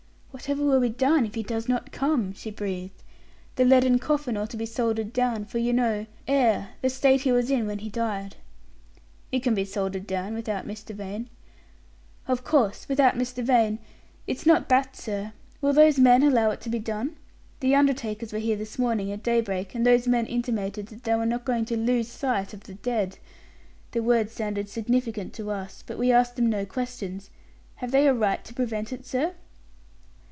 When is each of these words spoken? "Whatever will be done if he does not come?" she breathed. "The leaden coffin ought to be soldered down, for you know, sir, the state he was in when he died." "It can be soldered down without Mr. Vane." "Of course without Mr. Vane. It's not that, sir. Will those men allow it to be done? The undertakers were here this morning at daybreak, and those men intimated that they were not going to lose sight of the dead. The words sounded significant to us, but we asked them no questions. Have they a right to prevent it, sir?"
"Whatever 0.31 0.65
will 0.65 0.79
be 0.79 0.89
done 0.89 1.25
if 1.25 1.35
he 1.35 1.43
does 1.43 1.67
not 1.67 1.91
come?" 1.91 2.31
she 2.33 2.49
breathed. 2.51 3.03
"The 3.57 3.65
leaden 3.65 3.99
coffin 3.99 4.37
ought 4.37 4.49
to 4.51 4.57
be 4.57 4.65
soldered 4.65 5.11
down, 5.11 5.43
for 5.43 5.57
you 5.57 5.73
know, 5.73 6.07
sir, 6.25 6.69
the 6.81 6.89
state 6.89 7.21
he 7.21 7.33
was 7.33 7.51
in 7.51 7.67
when 7.67 7.79
he 7.79 7.89
died." 7.89 8.37
"It 9.31 9.43
can 9.43 9.53
be 9.53 9.65
soldered 9.65 10.07
down 10.07 10.33
without 10.33 10.65
Mr. 10.65 10.95
Vane." 10.95 11.29
"Of 12.29 12.45
course 12.45 12.87
without 12.87 13.15
Mr. 13.17 13.43
Vane. 13.43 13.77
It's 14.25 14.45
not 14.45 14.69
that, 14.69 14.95
sir. 14.95 15.33
Will 15.59 15.73
those 15.73 15.99
men 15.99 16.23
allow 16.23 16.49
it 16.51 16.61
to 16.61 16.69
be 16.69 16.79
done? 16.79 17.17
The 17.59 17.75
undertakers 17.75 18.31
were 18.31 18.39
here 18.39 18.55
this 18.57 18.79
morning 18.79 19.11
at 19.11 19.23
daybreak, 19.23 19.75
and 19.75 19.85
those 19.85 20.07
men 20.07 20.25
intimated 20.27 20.87
that 20.87 21.03
they 21.03 21.13
were 21.13 21.25
not 21.25 21.45
going 21.45 21.65
to 21.65 21.77
lose 21.77 22.07
sight 22.07 22.53
of 22.53 22.61
the 22.63 22.75
dead. 22.75 23.19
The 23.91 24.01
words 24.01 24.31
sounded 24.31 24.69
significant 24.69 25.33
to 25.33 25.51
us, 25.51 25.83
but 25.85 25.99
we 25.99 26.09
asked 26.09 26.37
them 26.37 26.49
no 26.49 26.65
questions. 26.65 27.29
Have 27.75 27.91
they 27.91 28.07
a 28.07 28.13
right 28.13 28.43
to 28.45 28.53
prevent 28.55 28.93
it, 28.93 29.05
sir?" 29.05 29.33